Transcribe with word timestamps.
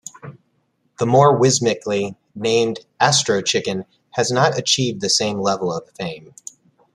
The 0.97 1.05
more 1.05 1.37
whimsically 1.37 2.15
named 2.33 2.79
"Astrochicken" 2.99 3.85
has 4.13 4.31
not 4.31 4.57
achieved 4.57 4.99
this 4.99 5.15
same 5.15 5.39
level 5.41 5.71
of 5.71 5.91
fame. 5.91 6.33